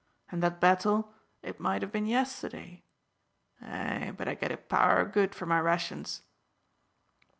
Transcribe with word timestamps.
And 0.31 0.41
that 0.41 0.59
battle, 0.59 1.13
it 1.43 1.59
might 1.59 1.83
have 1.83 1.91
been 1.91 2.07
yesterday. 2.07 2.81
Eh, 3.61 4.09
but 4.13 4.27
I 4.27 4.33
get 4.33 4.51
a 4.51 4.57
power 4.57 4.97
o' 5.01 5.05
good 5.05 5.35
from 5.35 5.49
my 5.49 5.59
rations!" 5.59 6.23